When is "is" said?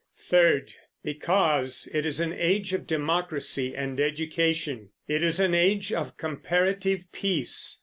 2.07-2.19, 5.21-5.39